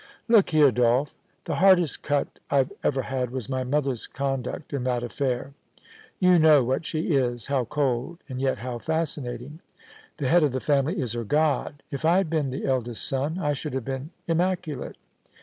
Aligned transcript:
*Look 0.27 0.49
here, 0.49 0.71
Dolph; 0.71 1.15
the 1.43 1.57
hardest 1.57 2.01
cut 2.01 2.39
I've 2.49 2.73
ever 2.83 3.03
had 3.03 3.29
was 3.29 3.47
my 3.47 3.63
mother's 3.63 4.07
conduct 4.07 4.73
in 4.73 4.83
that 4.85 5.03
affair. 5.03 5.53
You 6.17 6.39
know 6.39 6.63
what 6.63 6.87
she 6.87 7.11
is— 7.15 7.45
how 7.53 7.65
cold, 7.65 8.17
and 8.27 8.41
yet 8.41 8.57
how 8.57 8.79
fascinating. 8.79 9.59
The 10.17 10.27
head 10.27 10.41
of 10.41 10.53
the 10.53 10.59
family 10.59 10.99
is 10.99 11.13
her 11.13 11.23
god; 11.23 11.83
if 11.91 12.03
I 12.03 12.17
had 12.17 12.31
been 12.31 12.49
the 12.49 12.65
eldest 12.65 13.07
son 13.07 13.37
I 13.37 13.53
should 13.53 13.75
have 13.75 13.85
been 13.85 14.09
im 14.27 14.37
maculate. 14.39 14.95